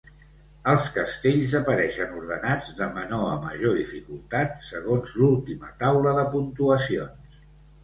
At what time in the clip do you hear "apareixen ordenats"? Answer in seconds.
1.59-2.71